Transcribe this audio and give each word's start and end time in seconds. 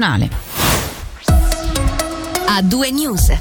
nazionale 0.00 0.49
a 2.52 2.62
due 2.62 2.90
news. 2.90 3.32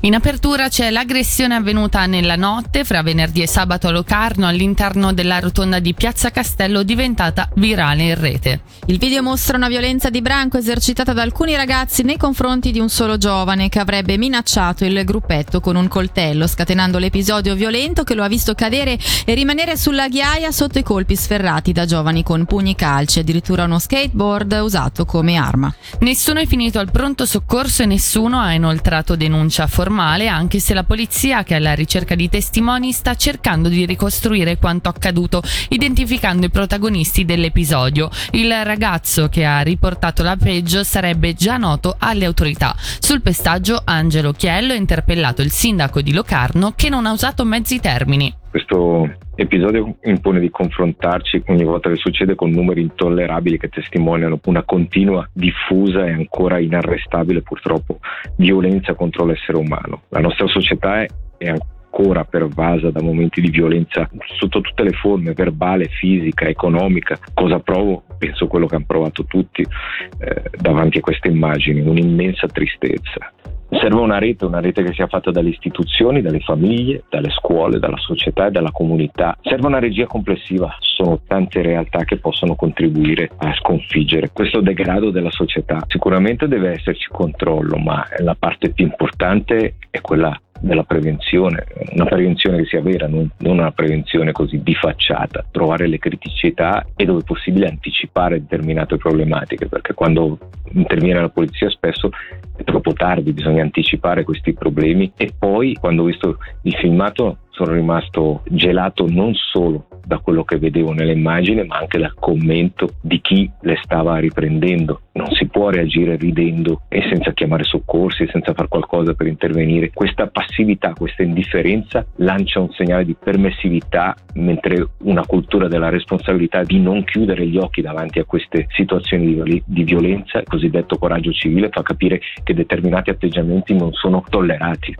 In 0.00 0.14
apertura 0.14 0.68
c'è 0.68 0.90
l'aggressione 0.90 1.54
avvenuta 1.54 2.06
nella 2.06 2.34
notte 2.34 2.84
fra 2.84 3.02
venerdì 3.02 3.42
e 3.42 3.46
sabato 3.46 3.88
a 3.88 3.90
Locarno 3.90 4.46
all'interno 4.46 5.12
della 5.12 5.38
rotonda 5.38 5.80
di 5.80 5.92
Piazza 5.92 6.30
Castello 6.30 6.82
diventata 6.82 7.50
virale 7.56 8.04
in 8.04 8.14
rete. 8.18 8.62
Il 8.86 8.96
video 8.98 9.22
mostra 9.22 9.58
una 9.58 9.68
violenza 9.68 10.08
di 10.08 10.22
branco 10.22 10.56
esercitata 10.56 11.12
da 11.12 11.20
alcuni 11.20 11.54
ragazzi 11.54 12.02
nei 12.04 12.16
confronti 12.16 12.70
di 12.70 12.78
un 12.78 12.88
solo 12.88 13.18
giovane 13.18 13.68
che 13.68 13.80
avrebbe 13.80 14.16
minacciato 14.16 14.86
il 14.86 15.04
gruppetto 15.04 15.60
con 15.60 15.76
un 15.76 15.86
coltello, 15.88 16.46
scatenando 16.46 16.98
l'episodio 16.98 17.54
violento 17.54 18.02
che 18.02 18.14
lo 18.14 18.22
ha 18.22 18.28
visto 18.28 18.54
cadere 18.54 18.98
e 19.26 19.34
rimanere 19.34 19.76
sulla 19.76 20.08
ghiaia 20.08 20.50
sotto 20.50 20.78
i 20.78 20.82
colpi 20.82 21.16
sferrati 21.16 21.72
da 21.72 21.84
giovani 21.84 22.22
con 22.22 22.46
pugni 22.46 22.74
calci, 22.74 23.18
addirittura 23.18 23.64
uno 23.64 23.78
skateboard 23.78 24.58
usato 24.62 25.04
come 25.04 25.36
arma. 25.36 25.74
Nessuno 26.00 26.40
è 26.40 26.46
finito 26.46 26.78
al 26.78 26.90
pronto 26.90 27.26
soccorso 27.26 27.82
e 27.82 27.86
nessuno 27.86 28.38
ha 28.38 28.52
inoltrato 28.54 29.16
denuncia 29.16 29.66
formale 29.66 30.28
anche 30.28 30.58
se 30.60 30.74
la 30.74 30.84
polizia 30.84 31.42
che 31.42 31.54
è 31.54 31.56
alla 31.58 31.74
ricerca 31.74 32.14
di 32.14 32.28
testimoni 32.28 32.92
sta 32.92 33.14
cercando 33.14 33.68
di 33.68 33.84
ricostruire 33.86 34.58
quanto 34.58 34.88
accaduto 34.88 35.42
identificando 35.68 36.46
i 36.46 36.50
protagonisti 36.50 37.24
dell'episodio. 37.24 38.10
Il 38.30 38.52
ragazzo 38.64 39.28
che 39.28 39.44
ha 39.44 39.60
riportato 39.60 40.22
la 40.22 40.36
peggio 40.36 40.84
sarebbe 40.84 41.34
già 41.34 41.56
noto 41.56 41.96
alle 41.98 42.24
autorità. 42.24 42.74
Sul 42.98 43.22
pestaggio 43.22 43.82
Angelo 43.84 44.32
Chiello 44.32 44.72
ha 44.72 44.76
interpellato 44.76 45.42
il 45.42 45.50
sindaco 45.50 46.00
di 46.00 46.12
Locarno 46.12 46.72
che 46.74 46.88
non 46.88 47.06
ha 47.06 47.12
usato 47.12 47.44
mezzi 47.44 47.80
termini. 47.80 48.42
Questo 48.54 49.12
episodio 49.34 49.96
impone 50.04 50.38
di 50.38 50.48
confrontarci 50.48 51.42
ogni 51.48 51.64
volta 51.64 51.90
che 51.90 51.96
succede 51.96 52.36
con 52.36 52.50
numeri 52.50 52.82
intollerabili 52.82 53.58
che 53.58 53.68
testimoniano 53.68 54.38
una 54.44 54.62
continua, 54.62 55.28
diffusa 55.32 56.06
e 56.06 56.12
ancora 56.12 56.60
inarrestabile 56.60 57.42
purtroppo 57.42 57.98
violenza 58.36 58.94
contro 58.94 59.24
l'essere 59.24 59.58
umano. 59.58 60.02
La 60.10 60.20
nostra 60.20 60.46
società 60.46 61.02
è, 61.02 61.06
è 61.36 61.48
ancora 61.48 62.22
pervasa 62.22 62.92
da 62.92 63.02
momenti 63.02 63.40
di 63.40 63.50
violenza 63.50 64.08
sotto 64.38 64.60
tutte 64.60 64.84
le 64.84 64.92
forme, 64.92 65.32
verbale, 65.32 65.88
fisica, 65.88 66.46
economica. 66.46 67.18
Cosa 67.34 67.58
provo? 67.58 68.04
Penso 68.16 68.46
quello 68.46 68.68
che 68.68 68.76
hanno 68.76 68.84
provato 68.86 69.24
tutti 69.24 69.62
eh, 69.62 70.42
davanti 70.56 70.98
a 70.98 71.00
queste 71.00 71.26
immagini, 71.26 71.80
un'immensa 71.80 72.46
tristezza. 72.46 73.32
Serve 73.80 74.00
una 74.00 74.18
rete, 74.18 74.44
una 74.44 74.60
rete 74.60 74.82
che 74.82 74.92
sia 74.92 75.06
fatta 75.06 75.30
dalle 75.30 75.50
istituzioni, 75.50 76.22
dalle 76.22 76.40
famiglie, 76.40 77.04
dalle 77.08 77.30
scuole, 77.30 77.78
dalla 77.78 77.98
società 77.98 78.46
e 78.46 78.50
dalla 78.50 78.70
comunità. 78.70 79.36
Serve 79.42 79.66
una 79.66 79.78
regia 79.78 80.06
complessiva, 80.06 80.76
sono 80.80 81.20
tante 81.26 81.62
realtà 81.62 82.04
che 82.04 82.18
possono 82.18 82.54
contribuire 82.54 83.30
a 83.36 83.52
sconfiggere 83.54 84.30
questo 84.32 84.60
degrado 84.60 85.10
della 85.10 85.30
società. 85.30 85.84
Sicuramente 85.86 86.48
deve 86.48 86.72
esserci 86.72 87.08
controllo, 87.10 87.76
ma 87.78 88.06
la 88.18 88.36
parte 88.38 88.70
più 88.70 88.84
importante 88.84 89.74
è 89.90 90.00
quella 90.00 90.38
della 90.60 90.84
prevenzione, 90.84 91.66
una 91.92 92.04
prevenzione 92.06 92.58
che 92.58 92.66
sia 92.66 92.80
vera, 92.80 93.06
non, 93.06 93.30
non, 93.38 93.58
una 93.58 93.72
prevenzione 93.72 94.32
così 94.32 94.62
di 94.62 94.74
facciata, 94.74 95.44
trovare 95.50 95.86
le 95.86 95.98
criticità 95.98 96.86
e 96.96 97.04
dove 97.04 97.22
possibile 97.22 97.68
anticipare 97.68 98.40
determinate 98.40 98.96
problematiche, 98.96 99.66
perché 99.66 99.94
quando 99.94 100.38
interviene 100.72 101.20
la 101.20 101.28
polizia 101.28 101.68
spesso 101.70 102.10
è 102.56 102.64
troppo 102.64 102.92
tardi, 102.92 103.32
bisogna 103.32 103.62
anticipare 103.62 104.24
questi 104.24 104.54
problemi 104.54 105.12
e 105.16 105.32
poi 105.36 105.74
quando 105.74 106.02
ho 106.02 106.06
visto 106.06 106.38
il 106.62 106.74
filmato 106.76 107.38
sono 107.50 107.72
rimasto 107.72 108.42
gelato 108.48 109.06
non 109.08 109.32
solo 109.34 109.86
da 110.04 110.18
quello 110.18 110.44
che 110.44 110.58
vedevo 110.58 110.92
nelle 110.92 111.12
immagini, 111.12 111.64
ma 111.64 111.78
anche 111.78 111.98
dal 111.98 112.14
commento 112.14 112.94
di 113.00 113.20
chi 113.20 113.50
le 113.62 113.78
stava 113.82 114.18
riprendendo. 114.18 115.00
Non 115.14 115.30
si 115.30 115.46
può 115.46 115.70
reagire 115.70 116.16
ridendo 116.16 116.82
e 116.88 117.00
senza 117.08 117.32
chiamare 117.32 117.62
soccorsi, 117.62 118.28
senza 118.32 118.52
fare 118.52 118.66
qualcosa 118.66 119.14
per 119.14 119.28
intervenire. 119.28 119.92
Questa 119.94 120.26
passività, 120.26 120.92
questa 120.92 121.22
indifferenza 121.22 122.04
lancia 122.16 122.58
un 122.58 122.72
segnale 122.72 123.04
di 123.04 123.14
permissività, 123.14 124.16
mentre 124.34 124.88
una 125.04 125.24
cultura 125.24 125.68
della 125.68 125.88
responsabilità 125.88 126.64
di 126.64 126.80
non 126.80 127.04
chiudere 127.04 127.46
gli 127.46 127.58
occhi 127.58 127.80
davanti 127.80 128.18
a 128.18 128.24
queste 128.24 128.66
situazioni 128.70 129.40
di, 129.40 129.62
di 129.64 129.84
violenza, 129.84 130.38
il 130.38 130.46
cosiddetto 130.48 130.98
coraggio 130.98 131.30
civile, 131.30 131.68
fa 131.70 131.82
capire 131.82 132.18
che 132.42 132.52
determinati 132.52 133.10
atteggiamenti 133.10 133.72
non 133.72 133.92
sono 133.92 134.24
tollerati. 134.28 134.96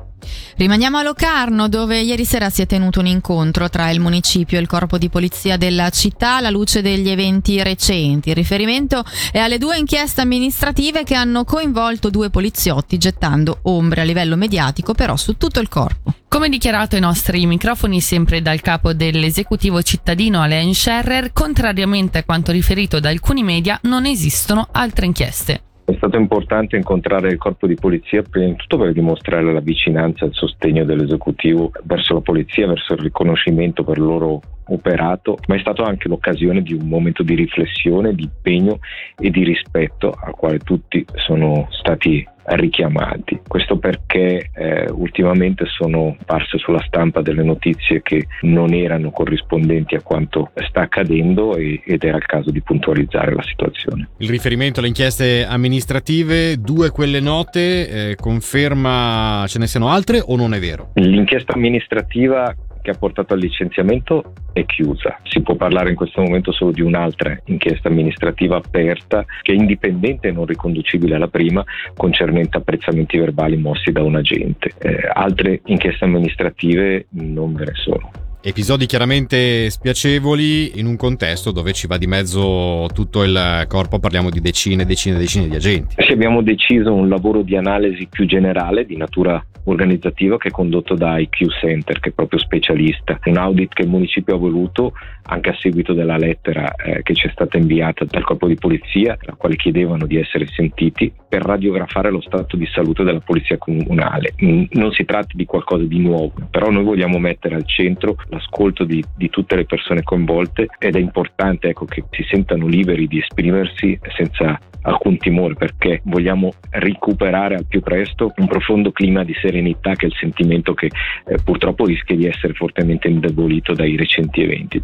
Rimaniamo 0.56 0.98
a 0.98 1.02
Locarno 1.02 1.68
dove 1.68 1.98
ieri 1.98 2.24
sera 2.24 2.48
si 2.48 2.62
è 2.62 2.66
tenuto 2.66 3.00
un 3.00 3.06
incontro 3.06 3.68
tra 3.68 3.90
il 3.90 4.00
municipio 4.00 4.56
e 4.56 4.60
il 4.62 4.68
corpo 4.68 4.96
di 4.96 5.10
polizia 5.10 5.58
della 5.58 5.90
città 5.90 6.36
alla 6.36 6.48
luce 6.48 6.80
degli 6.80 7.10
eventi 7.10 7.62
recenti. 7.62 8.30
Il 8.30 8.36
riferimento 8.36 9.02
è 9.32 9.38
alle 9.38 9.58
due 9.58 9.76
inchieste 9.76 10.03
amministrative 10.20 11.02
che 11.02 11.14
hanno 11.14 11.44
coinvolto 11.44 12.10
due 12.10 12.30
poliziotti 12.30 12.98
gettando 12.98 13.58
ombre 13.62 14.02
a 14.02 14.04
livello 14.04 14.36
mediatico 14.36 14.92
però 14.92 15.16
su 15.16 15.36
tutto 15.36 15.60
il 15.60 15.68
corpo. 15.68 16.12
Come 16.28 16.48
dichiarato 16.48 16.94
ai 16.94 17.00
nostri 17.00 17.46
microfoni 17.46 18.00
sempre 18.00 18.42
dal 18.42 18.60
capo 18.60 18.92
dell'esecutivo 18.92 19.82
cittadino 19.82 20.42
Alain 20.42 20.74
Scherrer, 20.74 21.32
contrariamente 21.32 22.18
a 22.18 22.24
quanto 22.24 22.52
riferito 22.52 23.00
da 23.00 23.08
alcuni 23.08 23.42
media, 23.42 23.78
non 23.82 24.04
esistono 24.04 24.68
altre 24.72 25.06
inchieste. 25.06 25.62
È 25.86 25.92
stato 25.96 26.16
importante 26.16 26.76
incontrare 26.76 27.28
il 27.28 27.36
corpo 27.36 27.66
di 27.66 27.74
polizia 27.74 28.22
prima 28.22 28.46
di 28.46 28.56
tutto 28.56 28.78
per 28.78 28.92
dimostrare 28.92 29.52
la 29.52 29.60
vicinanza 29.60 30.24
e 30.24 30.28
il 30.28 30.34
sostegno 30.34 30.82
dell'esecutivo 30.82 31.70
verso 31.82 32.14
la 32.14 32.20
polizia, 32.20 32.66
verso 32.66 32.94
il 32.94 33.00
riconoscimento 33.00 33.84
per 33.84 33.98
il 33.98 34.04
loro 34.04 34.40
operato, 34.68 35.36
ma 35.46 35.56
è 35.56 35.58
stato 35.58 35.82
anche 35.82 36.08
l'occasione 36.08 36.62
di 36.62 36.72
un 36.72 36.88
momento 36.88 37.22
di 37.22 37.34
riflessione, 37.34 38.14
di 38.14 38.22
impegno 38.22 38.78
e 39.18 39.28
di 39.28 39.44
rispetto 39.44 40.16
al 40.18 40.34
quale 40.34 40.56
tutti 40.58 41.04
sono 41.16 41.68
stati 41.70 42.26
richiamati. 42.46 43.40
Questo 43.46 43.78
perché 43.78 44.50
eh, 44.54 44.90
ultimamente 44.90 45.64
sono 45.66 46.16
apparse 46.20 46.58
sulla 46.58 46.82
stampa 46.86 47.22
delle 47.22 47.42
notizie 47.42 48.02
che 48.02 48.26
non 48.42 48.72
erano 48.72 49.10
corrispondenti 49.10 49.94
a 49.94 50.02
quanto 50.02 50.50
sta 50.68 50.82
accadendo 50.82 51.56
e, 51.56 51.82
ed 51.84 52.04
era 52.04 52.16
il 52.16 52.26
caso 52.26 52.50
di 52.50 52.60
puntualizzare 52.60 53.34
la 53.34 53.42
situazione. 53.42 54.08
Il 54.18 54.28
riferimento 54.28 54.80
alle 54.80 54.88
inchieste 54.88 55.46
amministrative, 55.46 56.58
due 56.58 56.90
quelle 56.90 57.20
note, 57.20 58.10
eh, 58.10 58.16
conferma 58.16 59.44
ce 59.46 59.58
ne 59.58 59.66
siano 59.66 59.88
altre 59.88 60.22
o 60.24 60.36
non 60.36 60.54
è 60.54 60.58
vero? 60.58 60.90
L'inchiesta 60.94 61.54
amministrativa 61.54 62.54
che 62.84 62.90
ha 62.90 62.98
portato 62.98 63.32
al 63.32 63.40
licenziamento 63.40 64.34
è 64.52 64.66
chiusa. 64.66 65.18
Si 65.22 65.40
può 65.40 65.54
parlare 65.56 65.88
in 65.88 65.96
questo 65.96 66.20
momento 66.20 66.52
solo 66.52 66.70
di 66.70 66.82
un'altra 66.82 67.34
inchiesta 67.46 67.88
amministrativa 67.88 68.56
aperta 68.56 69.24
che 69.40 69.52
è 69.52 69.54
indipendente 69.54 70.28
e 70.28 70.32
non 70.32 70.44
riconducibile 70.44 71.14
alla 71.14 71.28
prima 71.28 71.64
concernente 71.96 72.58
apprezzamenti 72.58 73.16
verbali 73.16 73.56
mossi 73.56 73.90
da 73.90 74.02
un 74.02 74.16
agente. 74.16 74.72
Eh, 74.78 75.08
altre 75.10 75.62
inchieste 75.64 76.04
amministrative 76.04 77.06
non 77.12 77.54
ve 77.54 77.64
ne 77.64 77.74
sono. 77.74 78.10
Episodi 78.46 78.84
chiaramente 78.84 79.70
spiacevoli 79.70 80.78
in 80.78 80.84
un 80.84 80.96
contesto 80.96 81.50
dove 81.50 81.72
ci 81.72 81.86
va 81.86 81.96
di 81.96 82.06
mezzo 82.06 82.86
tutto 82.92 83.22
il 83.22 83.64
corpo, 83.68 83.98
parliamo 83.98 84.28
di 84.28 84.42
decine 84.42 84.82
e 84.82 84.84
decine 84.84 85.16
e 85.16 85.20
decine 85.20 85.48
di 85.48 85.56
agenti. 85.56 85.94
Sì, 85.96 86.12
abbiamo 86.12 86.42
deciso 86.42 86.92
un 86.92 87.08
lavoro 87.08 87.40
di 87.40 87.56
analisi 87.56 88.06
più 88.06 88.26
generale 88.26 88.84
di 88.84 88.98
natura 88.98 89.42
organizzativa 89.64 90.36
che 90.36 90.48
è 90.48 90.50
condotto 90.50 90.94
da 90.94 91.18
IQ 91.18 91.46
Center, 91.58 91.98
che 92.00 92.10
è 92.10 92.12
proprio 92.12 92.38
specialista. 92.38 93.18
Un 93.24 93.38
audit 93.38 93.72
che 93.72 93.82
il 93.82 93.88
municipio 93.88 94.34
ha 94.34 94.38
voluto 94.38 94.92
anche 95.26 95.50
a 95.50 95.56
seguito 95.58 95.94
della 95.94 96.18
lettera 96.18 96.74
eh, 96.74 97.02
che 97.02 97.14
ci 97.14 97.26
è 97.26 97.30
stata 97.30 97.56
inviata 97.56 98.04
dal 98.04 98.24
corpo 98.24 98.46
di 98.46 98.56
polizia, 98.56 99.16
la 99.22 99.34
quale 99.34 99.56
chiedevano 99.56 100.06
di 100.06 100.18
essere 100.18 100.46
sentiti 100.48 101.12
per 101.26 101.42
radiografare 101.42 102.10
lo 102.10 102.20
stato 102.20 102.56
di 102.56 102.66
salute 102.66 103.04
della 103.04 103.20
polizia 103.20 103.56
comunale. 103.56 104.34
Non 104.38 104.92
si 104.92 105.04
tratta 105.04 105.32
di 105.32 105.46
qualcosa 105.46 105.84
di 105.84 105.98
nuovo, 105.98 106.32
però 106.50 106.70
noi 106.70 106.84
vogliamo 106.84 107.18
mettere 107.18 107.54
al 107.54 107.66
centro 107.66 108.16
l'ascolto 108.34 108.84
di, 108.84 109.02
di 109.16 109.30
tutte 109.30 109.56
le 109.56 109.64
persone 109.64 110.02
coinvolte 110.02 110.66
ed 110.78 110.96
è 110.96 110.98
importante 110.98 111.68
ecco, 111.68 111.84
che 111.86 112.04
si 112.10 112.24
sentano 112.28 112.66
liberi 112.66 113.06
di 113.06 113.18
esprimersi 113.18 113.98
senza 114.16 114.58
alcun 114.82 115.16
timore 115.16 115.54
perché 115.54 116.00
vogliamo 116.04 116.52
recuperare 116.70 117.56
al 117.56 117.66
più 117.66 117.80
presto 117.80 118.32
un 118.36 118.46
profondo 118.46 118.92
clima 118.92 119.24
di 119.24 119.34
serenità 119.40 119.94
che 119.94 120.06
è 120.06 120.08
il 120.08 120.16
sentimento 120.18 120.74
che 120.74 120.86
eh, 121.26 121.38
purtroppo 121.42 121.86
rischia 121.86 122.16
di 122.16 122.26
essere 122.26 122.52
fortemente 122.52 123.08
indebolito 123.08 123.72
dai 123.72 123.96
recenti 123.96 124.42
eventi. 124.42 124.82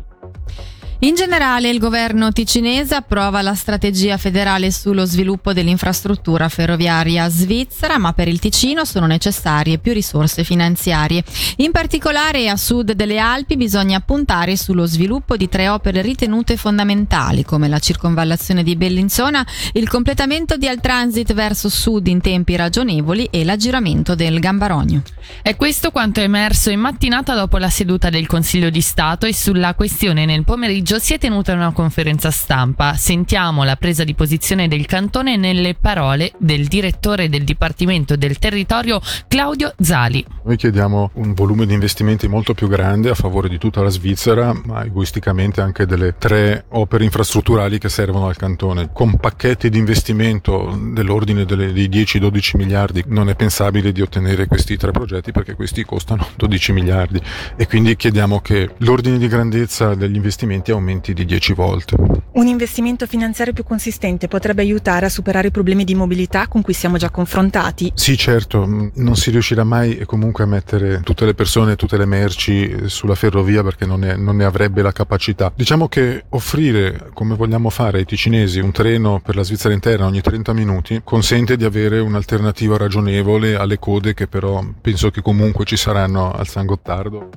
In 1.03 1.15
generale 1.15 1.71
il 1.71 1.79
governo 1.79 2.31
ticinese 2.31 2.95
approva 2.95 3.41
la 3.41 3.55
strategia 3.55 4.19
federale 4.19 4.71
sullo 4.71 5.07
sviluppo 5.07 5.55
dell'infrastruttura 5.55 6.51
ferroviaria 6.51 7.27
svizzera, 7.31 7.97
ma 7.97 8.13
per 8.13 8.29
il 8.29 8.39
Ticino 8.39 8.85
sono 8.85 9.07
necessarie 9.07 9.79
più 9.79 9.95
risorse 9.95 10.45
finanziarie. 10.45 11.25
In 11.57 11.71
particolare 11.71 12.51
a 12.51 12.57
sud 12.59 12.93
delle 12.93 13.19
Alpi 13.19 13.57
bisogna 13.57 14.01
puntare 14.01 14.59
sullo 14.59 14.85
sviluppo 14.85 15.39
di 15.39 15.49
tre 15.49 15.71
opere 15.71 16.03
ritenute 16.03 16.59
fondamentali, 16.59 17.45
come 17.45 17.67
la 17.67 17.79
circonvallazione 17.79 18.63
di 18.63 18.77
Bellinzona, 18.77 19.47
il 19.73 19.89
completamento 19.89 20.59
di 20.59 20.69
Al 20.69 20.81
Transit 20.81 21.33
verso 21.33 21.71
sud 21.71 22.09
in 22.09 22.21
tempi 22.21 22.57
ragionevoli 22.57 23.27
e 23.31 23.43
l'aggiramento 23.45 24.15
del 24.15 24.39
Gambarogno. 24.39 25.01
È 25.41 25.57
questo 25.57 25.93
quanto 25.93 26.21
è 26.21 26.25
emerso 26.25 26.69
in 26.69 26.81
mattinata 26.81 27.35
dopo 27.35 27.57
la 27.57 27.71
seduta 27.71 28.11
del 28.11 28.27
Consiglio 28.27 28.69
di 28.69 28.83
Stato 28.83 29.25
e 29.25 29.33
sulla 29.33 29.73
questione 29.73 30.27
nel 30.27 30.45
pomeriggio 30.45 30.89
pomeriggio 30.91 30.99
si 30.99 31.15
è 31.15 31.19
tenuta 31.19 31.53
una 31.53 31.73
conferenza 31.73 32.31
stampa. 32.31 32.95
Sentiamo 32.95 33.63
la 33.63 33.77
presa 33.77 34.03
di 34.03 34.15
posizione 34.15 34.67
del 34.67 34.87
cantone 34.87 35.37
nelle 35.37 35.75
parole 35.75 36.33
del 36.39 36.67
direttore 36.67 37.29
del 37.29 37.45
Dipartimento 37.45 38.17
del 38.17 38.39
Territorio 38.39 39.01
Claudio 39.29 39.73
Zali. 39.79 40.25
Noi 40.43 40.57
chiediamo 40.57 41.11
un 41.15 41.35
volume 41.35 41.67
di 41.67 41.75
investimenti 41.75 42.27
molto 42.27 42.55
più 42.55 42.67
grande 42.67 43.11
a 43.11 43.15
favore 43.15 43.49
di 43.49 43.59
tutta 43.59 43.83
la 43.83 43.89
Svizzera, 43.89 44.53
ma 44.65 44.85
egoisticamente 44.85 45.61
anche 45.61 45.87
delle 45.87 46.17
tre 46.19 46.65
opere 46.71 47.05
infrastrutturali 47.05 47.79
che 47.79 47.89
servono 47.89 48.27
al 48.27 48.37
cantone. 48.37 48.91
Con 48.93 49.17
pacchetti 49.17 49.69
di 49.69 49.79
investimento 49.79 50.77
dell'ordine 50.93 51.45
delle, 51.45 51.73
dei 51.73 51.89
10-12 51.89 52.57
miliardi 52.57 53.05
non 53.07 53.29
è 53.29 53.37
pensabile 53.37 53.93
di 53.93 54.01
ottenere 54.01 54.47
questi 54.47 54.77
tre 54.77 54.91
progetti 54.91 55.31
perché 55.31 55.55
questi 55.55 55.85
costano 55.85 56.27
12 56.37 56.73
miliardi 56.73 57.21
e 57.57 57.67
quindi 57.67 57.95
chiediamo 57.95 58.41
che 58.41 58.71
l'ordine 58.79 59.19
di 59.19 59.29
grandezza 59.29 59.95
degli 59.95 60.17
investimenti 60.17 60.71
aumenti 60.71 60.79
di 61.13 61.25
10 61.25 61.53
volte. 61.53 61.97
Un 62.33 62.47
investimento 62.47 63.07
finanziario 63.07 63.53
più 63.53 63.65
consistente 63.65 64.29
potrebbe 64.29 64.63
aiutare 64.63 65.07
a 65.07 65.09
superare 65.09 65.49
i 65.49 65.51
problemi 65.51 65.85
di 65.85 65.95
mobilità 65.95 66.49
con 66.49 66.63
cui 66.63 66.73
siamo 66.73 66.97
già 66.97 67.11
confrontati? 67.11 67.93
Sì, 67.95 68.17
certo, 68.17 68.65
non 68.95 69.17
si 69.17 69.31
riuscirà 69.31 69.65
mai 69.65 70.05
comunque 70.07 70.45
a 70.45 70.47
mettere 70.47 71.01
tutte 71.03 71.25
le 71.25 71.35
persone 71.35 71.77
tutte 71.77 71.97
le 71.97 72.07
merci 72.07 72.89
sulla 72.89 73.15
ferrovia 73.15 73.63
perché 73.63 73.87
non 73.87 74.01
ne, 74.01 74.17
non 74.17 74.37
ne 74.37 74.45
avrebbe 74.45 74.83
la 74.83 74.93
capacità. 74.93 75.53
Diciamo 75.55 75.89
che 75.89 76.25
offrire, 76.31 77.11
come 77.13 77.35
vogliamo 77.35 77.71
fare 77.71 77.99
ai 77.99 78.05
ticinesi, 78.05 78.61
un 78.61 78.71
treno 78.71 79.21
per 79.23 79.37
la 79.37 79.43
Svizzera 79.43 79.75
interna 79.75 80.07
ogni 80.07 80.21
30 80.21 80.53
minuti 80.53 81.01
consente 81.05 81.57
di 81.57 81.65
avere 81.65 81.99
un'alternativa 81.99 82.77
ragionevole 82.77 83.57
alle 83.57 83.79
code 83.79 84.15
che 84.15 84.27
però 84.27 84.65
penso 84.81 85.11
che 85.11 85.23
comunque 85.23 85.65
ci 85.65 85.77
saranno 85.77 86.33
al 86.33 86.47
San 86.47 86.67
Gottardo. 86.67 87.29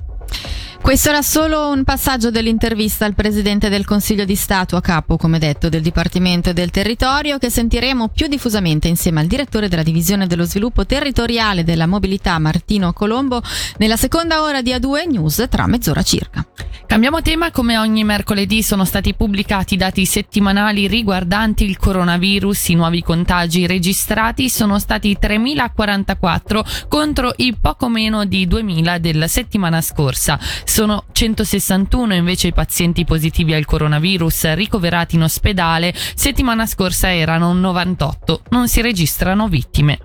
Questo 0.84 1.08
era 1.08 1.22
solo 1.22 1.70
un 1.70 1.82
passaggio 1.82 2.30
dell'intervista 2.30 3.06
al 3.06 3.14
Presidente 3.14 3.70
del 3.70 3.86
Consiglio 3.86 4.26
di 4.26 4.34
Stato 4.36 4.76
a 4.76 4.82
capo, 4.82 5.16
come 5.16 5.38
detto, 5.38 5.70
del 5.70 5.80
Dipartimento 5.80 6.52
del 6.52 6.70
Territorio, 6.70 7.38
che 7.38 7.48
sentiremo 7.48 8.08
più 8.08 8.26
diffusamente 8.26 8.86
insieme 8.86 9.20
al 9.20 9.26
Direttore 9.26 9.68
della 9.68 9.82
Divisione 9.82 10.26
dello 10.26 10.44
Sviluppo 10.44 10.84
Territoriale 10.84 11.64
della 11.64 11.86
Mobilità, 11.86 12.38
Martino 12.38 12.92
Colombo, 12.92 13.42
nella 13.78 13.96
seconda 13.96 14.42
ora 14.42 14.60
di 14.60 14.72
A2 14.72 15.08
News 15.08 15.46
tra 15.48 15.66
mezz'ora 15.66 16.02
circa. 16.02 16.46
Cambiamo 16.86 17.22
tema, 17.22 17.50
come 17.50 17.76
ogni 17.76 18.04
mercoledì 18.04 18.62
sono 18.62 18.84
stati 18.84 19.14
pubblicati 19.14 19.76
dati 19.76 20.04
settimanali 20.04 20.86
riguardanti 20.86 21.64
il 21.64 21.76
coronavirus, 21.76 22.68
i 22.68 22.74
nuovi 22.74 23.02
contagi 23.02 23.66
registrati 23.66 24.48
sono 24.48 24.78
stati 24.78 25.16
3.044 25.20 26.86
contro 26.88 27.32
i 27.36 27.56
poco 27.60 27.88
meno 27.88 28.24
di 28.24 28.46
2.000 28.46 28.98
della 28.98 29.26
settimana 29.26 29.80
scorsa. 29.80 30.38
Sono 30.64 31.04
161 31.10 32.14
invece 32.14 32.48
i 32.48 32.52
pazienti 32.52 33.04
positivi 33.04 33.54
al 33.54 33.64
coronavirus 33.64 34.52
ricoverati 34.52 35.16
in 35.16 35.22
ospedale, 35.22 35.92
settimana 36.14 36.64
scorsa 36.66 37.12
erano 37.12 37.52
98, 37.54 38.42
non 38.50 38.68
si 38.68 38.80
registrano 38.82 39.48
vittime. 39.48 39.98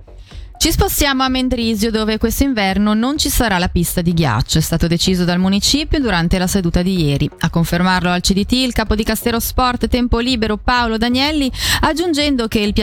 Ci 0.60 0.74
spostiamo 0.74 1.24
a 1.24 1.30
Mendrisio 1.30 1.90
dove 1.90 2.18
questo 2.18 2.44
inverno 2.44 2.94
non 2.94 3.18
ci 3.18 3.30
sarà 3.30 3.58
la 3.60 3.70
pista 3.70 4.02
di 4.02 4.14
ghiaccio, 4.14 4.58
è 4.58 4.62
stato 4.62 4.88
deciso 4.88 5.24
dal 5.24 5.40
municipio 5.40 6.02
durante 6.02 6.38
la 6.38 6.48
seduta 6.48 6.82
di 6.82 7.02
ieri. 7.02 7.30
A 7.40 7.50
confermarlo 7.50 8.10
al 8.10 8.20
CDT 8.20 8.52
il 8.52 8.74
capo 8.74 8.94
di 8.94 9.06
Castero 9.06 9.40
Sport 9.40 9.88
Tempo 9.88 10.20
Libero 10.20 10.58
Paolo 10.58 10.98
Danielli, 10.98 11.50
aggiungendo 11.80 12.50
che, 12.50 12.74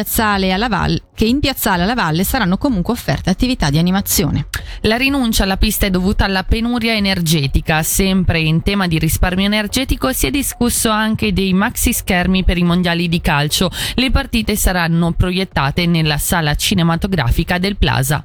Valle, 0.70 1.02
che 1.14 1.26
in 1.26 1.38
piazzale 1.38 1.82
alla 1.82 1.93
Valle 1.93 2.25
saranno 2.25 2.56
comunque 2.56 2.94
offerte 2.94 3.28
attività 3.28 3.69
di 3.69 3.76
animazione. 3.76 4.46
La 4.82 4.96
rinuncia 4.96 5.43
alla 5.43 5.58
pista 5.58 5.84
è 5.84 5.90
dovuta 5.90 6.25
alla 6.25 6.44
penuria 6.44 6.94
energetica. 6.94 7.82
Sempre 7.82 8.40
in 8.40 8.62
tema 8.62 8.87
di 8.87 8.99
risparmio 8.99 9.44
energetico 9.44 10.12
si 10.12 10.26
è 10.26 10.31
discusso 10.31 10.88
anche 10.88 11.34
dei 11.34 11.52
maxi 11.52 11.93
schermi 11.93 12.43
per 12.43 12.56
i 12.56 12.62
mondiali 12.62 13.06
di 13.08 13.20
calcio. 13.20 13.70
Le 13.96 14.11
partite 14.11 14.56
saranno 14.56 15.12
proiettate 15.12 15.84
nella 15.84 16.17
sala 16.17 16.55
cinematografica 16.55 17.58
del 17.67 17.77
Plaza. 17.77 18.25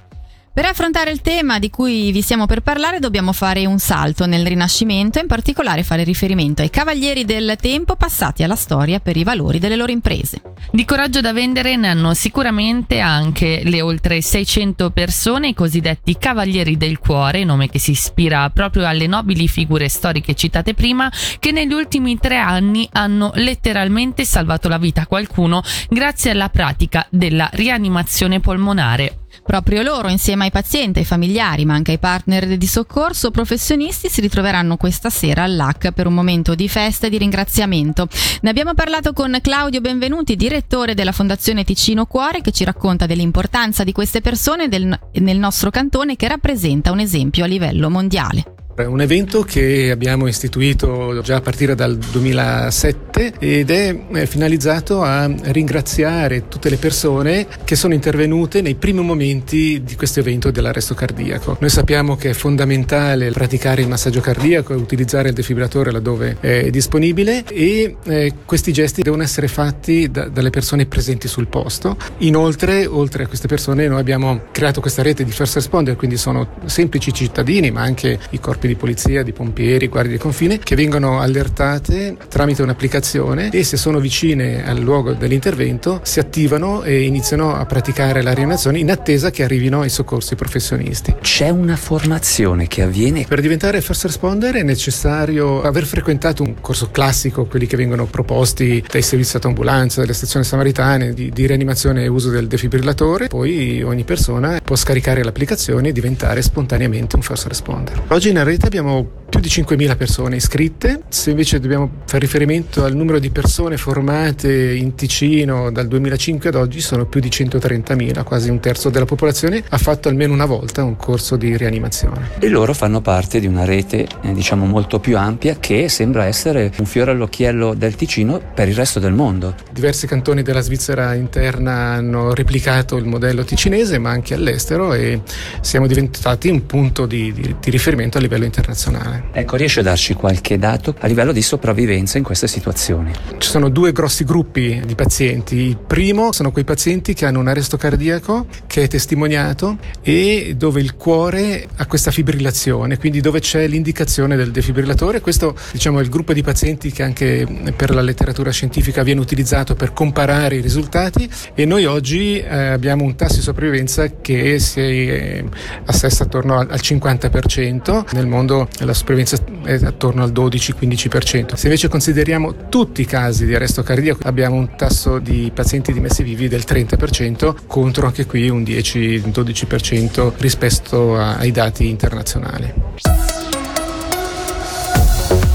Per 0.53 0.65
affrontare 0.65 1.11
il 1.11 1.21
tema 1.21 1.59
di 1.59 1.69
cui 1.69 2.11
vi 2.11 2.21
stiamo 2.21 2.45
per 2.45 2.59
parlare 2.59 2.99
dobbiamo 2.99 3.31
fare 3.31 3.65
un 3.65 3.79
salto 3.79 4.25
nel 4.25 4.45
Rinascimento 4.45 5.17
e 5.17 5.21
in 5.21 5.27
particolare 5.27 5.81
fare 5.81 6.03
riferimento 6.03 6.61
ai 6.61 6.69
cavalieri 6.69 7.23
del 7.23 7.55
tempo 7.57 7.95
passati 7.95 8.43
alla 8.43 8.57
storia 8.57 8.99
per 8.99 9.15
i 9.15 9.23
valori 9.23 9.59
delle 9.59 9.77
loro 9.77 9.93
imprese. 9.93 10.41
Di 10.69 10.83
coraggio 10.83 11.21
da 11.21 11.31
vendere 11.31 11.77
ne 11.77 11.87
hanno 11.87 12.13
sicuramente 12.13 12.99
anche 12.99 13.61
le 13.63 13.81
oltre 13.81 14.21
600 14.21 14.89
persone, 14.91 15.47
i 15.47 15.53
cosiddetti 15.53 16.17
cavalieri 16.17 16.75
del 16.75 16.99
cuore, 16.99 17.45
nome 17.45 17.69
che 17.69 17.79
si 17.79 17.91
ispira 17.91 18.49
proprio 18.49 18.85
alle 18.85 19.07
nobili 19.07 19.47
figure 19.47 19.87
storiche 19.87 20.33
citate 20.35 20.73
prima, 20.73 21.09
che 21.39 21.53
negli 21.53 21.71
ultimi 21.71 22.19
tre 22.19 22.35
anni 22.35 22.89
hanno 22.91 23.31
letteralmente 23.35 24.25
salvato 24.25 24.67
la 24.67 24.77
vita 24.77 25.03
a 25.03 25.07
qualcuno 25.07 25.63
grazie 25.87 26.31
alla 26.31 26.49
pratica 26.49 27.07
della 27.09 27.49
rianimazione 27.53 28.41
polmonare. 28.41 29.20
Proprio 29.43 29.81
loro, 29.81 30.07
insieme 30.07 30.45
ai 30.45 30.51
pazienti, 30.51 30.99
ai 30.99 31.05
familiari, 31.05 31.65
ma 31.65 31.73
anche 31.73 31.91
ai 31.91 31.97
partner 31.97 32.57
di 32.57 32.67
soccorso 32.67 33.31
professionisti, 33.31 34.07
si 34.07 34.21
ritroveranno 34.21 34.77
questa 34.77 35.09
sera 35.09 35.43
all'AC 35.43 35.91
per 35.91 36.07
un 36.07 36.13
momento 36.13 36.55
di 36.55 36.69
festa 36.69 37.07
e 37.07 37.09
di 37.09 37.17
ringraziamento. 37.17 38.07
Ne 38.41 38.49
abbiamo 38.49 38.73
parlato 38.73 39.13
con 39.13 39.37
Claudio 39.41 39.81
Benvenuti, 39.81 40.35
direttore 40.35 40.93
della 40.93 41.11
Fondazione 41.11 41.63
Ticino 41.63 42.05
Cuore, 42.05 42.41
che 42.41 42.51
ci 42.51 42.63
racconta 42.63 43.05
dell'importanza 43.05 43.83
di 43.83 43.91
queste 43.91 44.21
persone 44.21 44.67
del, 44.67 44.97
nel 45.13 45.37
nostro 45.37 45.69
cantone 45.71 46.15
che 46.15 46.27
rappresenta 46.27 46.91
un 46.91 46.99
esempio 46.99 47.43
a 47.43 47.47
livello 47.47 47.89
mondiale. 47.89 48.60
È 48.73 48.85
un 48.85 49.01
evento 49.01 49.43
che 49.43 49.91
abbiamo 49.91 50.27
istituito 50.27 51.19
già 51.21 51.35
a 51.35 51.41
partire 51.41 51.75
dal 51.75 51.97
2007 51.97 53.33
ed 53.37 53.69
è 53.69 54.25
finalizzato 54.25 55.03
a 55.03 55.29
ringraziare 55.43 56.47
tutte 56.47 56.69
le 56.69 56.77
persone 56.77 57.47
che 57.65 57.75
sono 57.75 57.93
intervenute 57.93 58.61
nei 58.61 58.75
primi 58.75 59.01
momenti 59.01 59.83
di 59.83 59.95
questo 59.95 60.21
evento 60.21 60.51
dell'arresto 60.51 60.93
cardiaco. 60.93 61.57
Noi 61.59 61.69
sappiamo 61.69 62.15
che 62.15 62.29
è 62.29 62.33
fondamentale 62.33 63.29
praticare 63.31 63.81
il 63.81 63.89
massaggio 63.89 64.21
cardiaco 64.21 64.71
e 64.71 64.77
utilizzare 64.77 65.29
il 65.29 65.35
defibrillatore 65.35 65.91
laddove 65.91 66.37
è 66.39 66.69
disponibile 66.69 67.43
e 67.47 67.97
eh, 68.03 68.33
questi 68.45 68.71
gesti 68.71 69.01
devono 69.01 69.21
essere 69.21 69.49
fatti 69.49 70.09
da, 70.09 70.29
dalle 70.29 70.49
persone 70.49 70.85
presenti 70.85 71.27
sul 71.27 71.47
posto. 71.47 71.97
Inoltre, 72.19 72.85
oltre 72.85 73.23
a 73.23 73.27
queste 73.27 73.47
persone, 73.47 73.87
noi 73.89 73.99
abbiamo 73.99 74.43
creato 74.51 74.79
questa 74.79 75.03
rete 75.03 75.25
di 75.25 75.31
first 75.31 75.55
responder, 75.55 75.97
quindi 75.97 76.15
sono 76.15 76.55
semplici 76.65 77.13
cittadini 77.13 77.69
ma 77.69 77.81
anche 77.81 78.17
i 78.29 78.39
corpi 78.39 78.60
corpi 78.61 78.67
di 78.67 78.75
polizia, 78.75 79.23
di 79.23 79.33
pompieri, 79.33 79.87
guardie 79.87 80.13
di 80.13 80.17
confine 80.19 80.59
che 80.59 80.75
vengono 80.75 81.19
allertate 81.19 82.15
tramite 82.27 82.61
un'applicazione 82.61 83.49
e 83.49 83.63
se 83.63 83.77
sono 83.77 83.99
vicine 83.99 84.65
al 84.65 84.79
luogo 84.79 85.13
dell'intervento 85.13 86.01
si 86.03 86.19
attivano 86.19 86.83
e 86.83 87.01
iniziano 87.01 87.55
a 87.55 87.65
praticare 87.65 88.21
la 88.21 88.33
rianimazione 88.33 88.77
in 88.77 88.91
attesa 88.91 89.31
che 89.31 89.43
arrivino 89.43 89.83
i 89.83 89.89
soccorsi 89.89 90.35
professionisti. 90.35 91.15
C'è 91.21 91.49
una 91.49 91.75
formazione 91.75 92.67
che 92.67 92.83
avviene? 92.83 93.25
Per 93.27 93.41
diventare 93.41 93.81
first 93.81 94.05
responder 94.05 94.55
è 94.55 94.63
necessario 94.63 95.61
aver 95.63 95.85
frequentato 95.85 96.43
un 96.43 96.55
corso 96.61 96.91
classico, 96.91 97.45
quelli 97.45 97.65
che 97.65 97.77
vengono 97.77 98.05
proposti 98.05 98.83
dai 98.89 99.01
servizi 99.01 99.33
d'autoambulanza, 99.33 100.01
dalle 100.01 100.13
stazioni 100.13 100.45
samaritane, 100.45 101.13
di, 101.13 101.31
di 101.31 101.47
rianimazione 101.47 102.03
e 102.03 102.07
uso 102.07 102.29
del 102.29 102.47
defibrillatore, 102.47 103.27
poi 103.27 103.81
ogni 103.81 104.03
persona 104.03 104.59
può 104.63 104.75
scaricare 104.75 105.23
l'applicazione 105.23 105.89
e 105.89 105.91
diventare 105.91 106.41
spontaneamente 106.41 107.15
un 107.15 107.21
first 107.21 107.47
responder. 107.47 108.03
Oggi 108.09 108.29
in 108.29 108.37
rete 108.51 108.67
abbiamo 108.67 109.20
più 109.31 109.39
di 109.39 109.47
5.000 109.47 109.95
persone 109.95 110.35
iscritte, 110.35 111.03
se 111.07 111.29
invece 111.29 111.61
dobbiamo 111.61 111.89
fare 112.05 112.19
riferimento 112.19 112.83
al 112.83 112.93
numero 112.93 113.17
di 113.17 113.29
persone 113.29 113.77
formate 113.77 114.73
in 114.73 114.93
Ticino 114.93 115.71
dal 115.71 115.87
2005 115.87 116.49
ad 116.49 116.55
oggi 116.55 116.81
sono 116.81 117.05
più 117.05 117.21
di 117.21 117.29
130.000, 117.29 118.23
quasi 118.25 118.49
un 118.49 118.59
terzo 118.59 118.89
della 118.89 119.05
popolazione 119.05 119.63
ha 119.69 119.77
fatto 119.77 120.09
almeno 120.09 120.33
una 120.33 120.45
volta 120.45 120.83
un 120.83 120.97
corso 120.97 121.37
di 121.37 121.55
rianimazione. 121.55 122.31
E 122.39 122.49
loro 122.49 122.73
fanno 122.73 122.99
parte 122.99 123.39
di 123.39 123.47
una 123.47 123.63
rete 123.63 124.05
eh, 124.21 124.33
diciamo 124.33 124.65
molto 124.65 124.99
più 124.99 125.17
ampia 125.17 125.55
che 125.59 125.87
sembra 125.87 126.25
essere 126.25 126.73
un 126.79 126.85
fiore 126.85 127.11
all'occhiello 127.11 127.73
del 127.73 127.95
Ticino 127.95 128.41
per 128.53 128.67
il 128.67 128.75
resto 128.75 128.99
del 128.99 129.13
mondo. 129.13 129.55
Diversi 129.71 130.07
cantoni 130.07 130.41
della 130.41 130.61
Svizzera 130.61 131.13
interna 131.13 131.93
hanno 131.93 132.33
replicato 132.33 132.97
il 132.97 133.05
modello 133.05 133.45
ticinese 133.45 133.97
ma 133.97 134.09
anche 134.09 134.33
all'estero 134.33 134.93
e 134.93 135.21
siamo 135.61 135.87
diventati 135.87 136.49
un 136.49 136.65
punto 136.65 137.05
di, 137.05 137.31
di, 137.31 137.55
di 137.61 137.69
riferimento 137.69 138.17
a 138.17 138.21
livello 138.21 138.43
internazionale. 138.43 139.20
Ecco, 139.31 139.55
riesce 139.55 139.79
a 139.79 139.83
darci 139.83 140.13
qualche 140.13 140.57
dato 140.57 140.93
a 140.99 141.07
livello 141.07 141.31
di 141.31 141.41
sopravvivenza 141.41 142.17
in 142.17 142.23
queste 142.23 142.47
situazioni? 142.47 143.11
Ci 143.37 143.49
sono 143.49 143.69
due 143.69 143.91
grossi 143.91 144.23
gruppi 144.23 144.81
di 144.85 144.95
pazienti. 144.95 145.55
Il 145.55 145.77
primo 145.77 146.31
sono 146.31 146.51
quei 146.51 146.63
pazienti 146.63 147.13
che 147.13 147.25
hanno 147.25 147.39
un 147.39 147.47
arresto 147.47 147.77
cardiaco 147.77 148.47
che 148.67 148.83
è 148.83 148.87
testimoniato 148.87 149.77
e 150.01 150.55
dove 150.57 150.81
il 150.81 150.95
cuore 150.95 151.67
ha 151.77 151.85
questa 151.85 152.11
fibrillazione, 152.11 152.97
quindi 152.97 153.21
dove 153.21 153.39
c'è 153.39 153.67
l'indicazione 153.67 154.35
del 154.35 154.51
defibrillatore. 154.51 155.21
Questo 155.21 155.55
diciamo, 155.71 155.99
è 155.99 156.01
il 156.01 156.09
gruppo 156.09 156.33
di 156.33 156.41
pazienti 156.41 156.91
che 156.91 157.03
anche 157.03 157.73
per 157.75 157.93
la 157.93 158.01
letteratura 158.01 158.51
scientifica 158.51 159.03
viene 159.03 159.21
utilizzato 159.21 159.75
per 159.75 159.93
comparare 159.93 160.55
i 160.55 160.61
risultati 160.61 161.29
e 161.53 161.65
noi 161.65 161.85
oggi 161.85 162.39
eh, 162.39 162.67
abbiamo 162.67 163.03
un 163.03 163.15
tasso 163.15 163.35
di 163.35 163.41
sopravvivenza 163.41 164.07
che 164.19 164.59
si 164.59 164.79
eh, 164.79 165.45
assesta 165.85 166.23
attorno 166.23 166.57
al 166.57 166.79
50%. 166.81 168.13
Nel 168.13 168.27
mondo 168.27 168.67
la 168.79 168.93
sopravvivenza 168.93 169.10
prevalenza 169.11 169.37
è 169.63 169.85
attorno 169.85 170.23
al 170.23 170.31
12-15%. 170.31 171.55
Se 171.55 171.67
invece 171.67 171.87
consideriamo 171.89 172.69
tutti 172.69 173.01
i 173.01 173.05
casi 173.05 173.45
di 173.45 173.53
arresto 173.53 173.83
cardiaco 173.83 174.27
abbiamo 174.27 174.55
un 174.55 174.75
tasso 174.75 175.19
di 175.19 175.51
pazienti 175.53 175.91
dimessi 175.91 176.23
vivi 176.23 176.47
del 176.47 176.63
30% 176.65 177.55
contro 177.67 178.07
anche 178.07 178.25
qui 178.25 178.49
un 178.49 178.61
10-12% 178.61 180.33
rispetto 180.37 181.17
ai 181.17 181.51
dati 181.51 181.89
internazionali. 181.89 182.73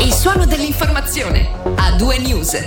Il 0.00 0.12
suono 0.12 0.44
dell'informazione 0.44 1.48
a 1.76 1.92
due 1.96 2.18
news. 2.18 2.62